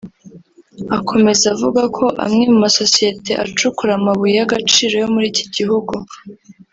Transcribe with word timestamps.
Akomeza 0.97 1.47
vuga 1.61 1.81
ko 1.97 2.05
amwe 2.25 2.43
mu 2.51 2.57
masosiyete 2.65 3.31
acukura 3.45 3.91
amabuye 3.95 4.33
y’agaciro 4.39 4.93
yo 5.03 5.07
muri 5.13 5.25
iki 5.31 5.45
gihugu 5.55 5.93